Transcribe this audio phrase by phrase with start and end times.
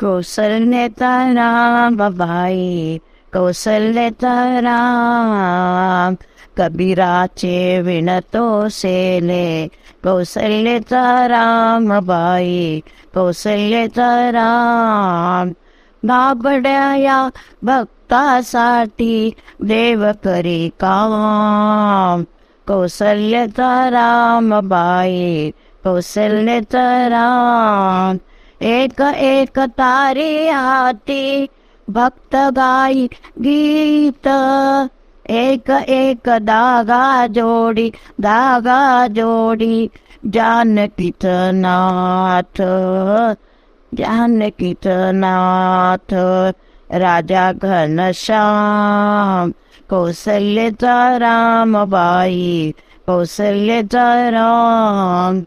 [0.00, 3.00] कौशल्यता राम बाई
[3.34, 6.16] कौशल्यता राम।
[6.58, 9.46] कबीराचे विणतो सेले
[10.04, 12.82] कौशल्यता राम बाई
[13.14, 15.50] कौशल्यता राम।
[16.02, 17.18] बाबड्या
[17.64, 19.16] भक्तासाठी
[19.64, 22.24] देव करी काम
[22.66, 25.52] कौशल्यता राम बाई
[25.84, 28.18] कौशल्यता राम।
[28.62, 31.48] एक एक तारे हाती
[31.90, 34.26] भक्त गाई गीत।
[35.30, 39.90] एक एक दागा जोडी दागा जोडी,
[40.26, 42.62] जानकीत नाथ।
[43.94, 46.14] जानकीत नाथ,
[46.92, 49.52] राजा घनश्याम
[49.90, 52.74] कौशल्यचा रामबाई
[53.06, 55.44] कौशल्य राम।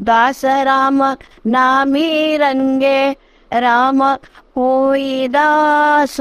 [0.00, 1.02] दास राम
[1.46, 3.16] नामी रंगे,
[3.52, 4.14] राम
[4.54, 6.16] कोई दास।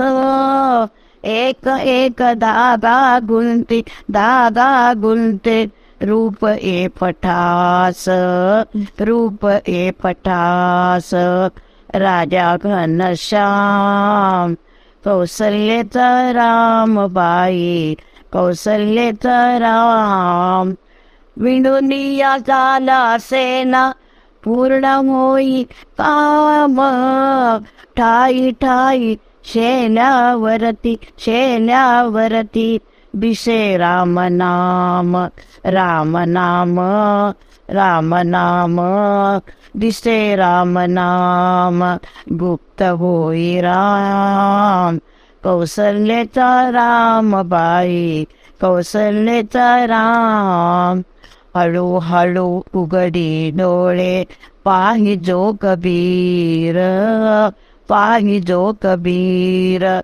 [1.25, 5.69] एक एक धागा गुंती धागा गुंते
[6.03, 8.05] रूप ए पठास।
[9.01, 11.11] रूप ए पठास।
[11.95, 14.53] राजा घन घनश्याम
[15.03, 17.97] कौशल्यचा राम बाई
[18.33, 20.75] कौशल्यचा राम।
[21.37, 23.91] विणुनिया झाला सेना
[24.43, 25.63] पूर्ण होई
[26.01, 26.79] काम।
[27.97, 29.15] ठाई ठाई
[29.45, 32.77] शेल्यावरती शेल्यावरती
[33.13, 35.15] बिसे राम नाम
[35.65, 36.79] राम नाम
[37.69, 38.79] राम नाम
[39.79, 41.83] दिसे राम नाम
[42.37, 44.97] गुप्त होई राम।
[45.43, 48.27] कौशल्यचा राम बाई
[48.61, 51.01] कौशल्यचा राम।
[51.55, 54.23] हळू हळू उघडी डोळे.
[54.63, 56.75] पाही जो कबीर,
[57.89, 59.99] पाही जो कबीर.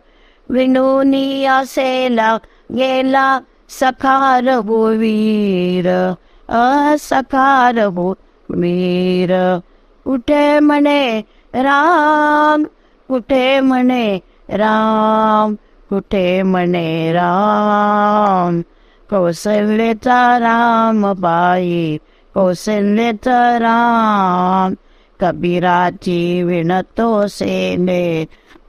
[0.49, 2.37] विनोनी असेला,
[2.77, 6.13] गेला सखार हो वीर.
[6.49, 8.13] असखार हो
[8.49, 9.57] वीर
[10.05, 11.21] कुठे म्हणे
[11.53, 12.63] राम
[13.09, 14.19] कुठे म्हणे
[14.49, 15.55] राम
[15.89, 18.61] कुठे म्हणे राम.
[19.09, 21.99] कौशल्यचा राम बाई
[22.35, 24.73] कौशल्यचा राम
[25.19, 28.03] कबीराची विणतो सेने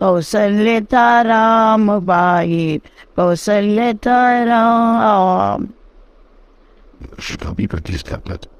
[0.00, 2.78] कौशल्यचा राम बाई
[3.16, 4.20] कौशल्यचा
[4.52, 5.66] राम
[7.18, 8.57] Should I